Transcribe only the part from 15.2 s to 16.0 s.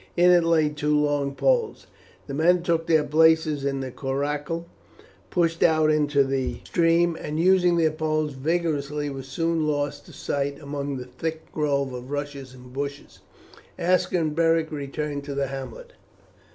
to the hamlet.